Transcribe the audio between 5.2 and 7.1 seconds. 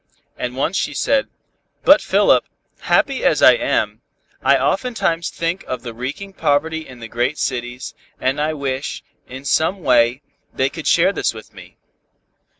think of the reeking poverty in the